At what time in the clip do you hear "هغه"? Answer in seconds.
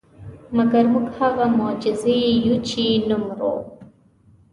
1.19-1.45